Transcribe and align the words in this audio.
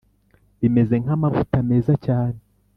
Bimeze 0.59 0.95
nk 1.03 1.09
amavuta 1.15 1.55
meza 1.69 1.93
cyane 2.05 2.39